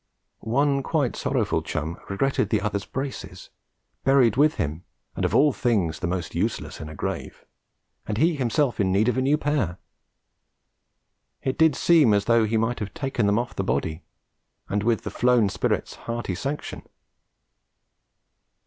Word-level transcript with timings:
One 0.49 0.81
quite 0.81 1.15
sorrowful 1.15 1.61
chum 1.61 1.99
regretted 2.09 2.49
the 2.49 2.59
other's 2.61 2.85
braces, 2.87 3.51
buried 4.03 4.35
with 4.35 4.55
him 4.55 4.83
and 5.15 5.23
of 5.23 5.35
all 5.35 5.53
things 5.53 5.99
the 5.99 6.07
most 6.07 6.33
useless 6.33 6.79
in 6.81 6.89
a 6.89 6.95
grave, 6.95 7.45
and 8.07 8.17
he 8.17 8.35
himself 8.35 8.79
in 8.79 8.91
need 8.91 9.09
of 9.09 9.17
a 9.19 9.21
new 9.21 9.37
pair. 9.37 9.77
It 11.43 11.55
did 11.55 11.75
seem 11.75 12.15
as 12.15 12.25
though 12.25 12.45
he 12.45 12.57
might 12.57 12.79
have 12.79 12.95
taken 12.95 13.27
them 13.27 13.37
off 13.37 13.55
the 13.55 13.63
body, 13.63 14.01
and 14.67 14.81
with 14.81 15.01
the 15.03 15.11
flown 15.11 15.49
spirit's 15.49 15.93
hearty 15.93 16.33
sanction. 16.33 16.81